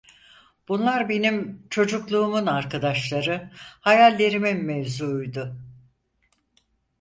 [0.67, 5.57] Bunlar benim çocukluğumun arkadaşları, hayallerimin mevzuuydu.